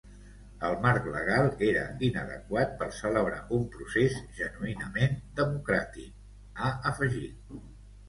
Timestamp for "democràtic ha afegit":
5.43-7.59